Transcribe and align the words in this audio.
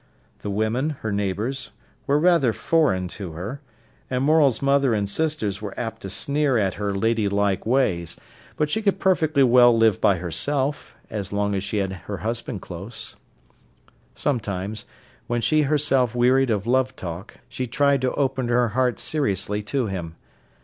The 0.39 0.49
women, 0.49 0.89
her 1.01 1.11
neighbours, 1.11 1.69
were 2.07 2.17
rather 2.17 2.53
foreign 2.53 3.07
to 3.09 3.33
her, 3.33 3.61
and 4.09 4.23
Morel's 4.23 4.59
mother 4.59 4.95
and 4.95 5.07
sisters 5.07 5.61
were 5.61 5.79
apt 5.79 6.01
to 6.01 6.09
sneer 6.09 6.57
at 6.57 6.73
her 6.81 6.91
ladylike 6.91 7.67
ways. 7.67 8.17
But 8.57 8.71
she 8.71 8.81
could 8.81 8.97
perfectly 8.97 9.43
well 9.43 9.77
live 9.77 10.01
by 10.01 10.15
herself, 10.17 10.95
so 11.11 11.35
long 11.35 11.53
as 11.53 11.63
she 11.63 11.77
had 11.77 11.93
her 12.09 12.17
husband 12.25 12.63
close. 12.63 13.15
Sometimes, 14.15 14.85
when 15.27 15.39
she 15.39 15.61
herself 15.61 16.15
wearied 16.15 16.49
of 16.49 16.65
love 16.65 16.95
talk, 16.95 17.35
she 17.47 17.67
tried 17.67 18.01
to 18.01 18.11
open 18.15 18.47
her 18.47 18.69
heart 18.69 18.99
seriously 18.99 19.61
to 19.61 19.85
him. 19.85 20.15